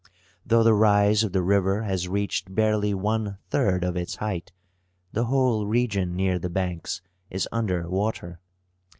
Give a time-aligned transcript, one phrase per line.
[0.43, 4.51] Though the rise of the river has reached barely one third of its height,
[5.13, 8.39] the whole region near the banks is under water.